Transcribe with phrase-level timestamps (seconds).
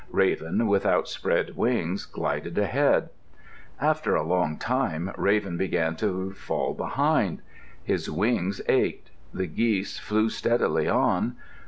[0.09, 3.09] Raven, with outspread wings, glided ahead.
[3.79, 7.43] After a long time Raven began to fall behind.
[7.83, 9.11] His wings ached.
[9.31, 11.35] The geese flew steadily on.